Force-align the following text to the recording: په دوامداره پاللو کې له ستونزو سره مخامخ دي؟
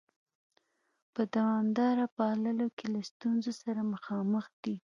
په 1.13 1.21
دوامداره 1.35 2.05
پاللو 2.15 2.67
کې 2.77 2.85
له 2.93 2.99
ستونزو 3.09 3.51
سره 3.61 3.81
مخامخ 3.93 4.45
دي؟ 4.63 4.75